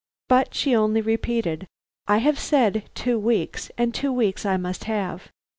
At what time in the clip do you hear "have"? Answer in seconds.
2.17-2.39, 4.85-5.29